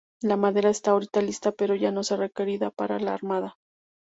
La 0.23 0.35
madera 0.35 0.71
está 0.71 0.89
ahora 0.89 1.21
lista, 1.21 1.51
pero 1.51 1.75
ya 1.75 1.91
no 1.91 2.01
es 2.01 2.09
requerida 2.09 2.71
para 2.71 2.97
la 2.99 3.13
armada. 3.13 3.57